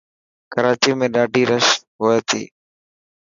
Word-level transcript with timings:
ڪراچي 0.53 0.91
۾ 1.01 1.07
ڏاڌي 1.15 1.43
رش 1.51 1.67
هئي 2.03 2.19
ٿي. 2.29 2.43